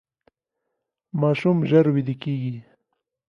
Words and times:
ماشوم 1.21 1.57
ژر 1.69 1.85
ویده 1.95 2.15
کیږي. 2.21 2.55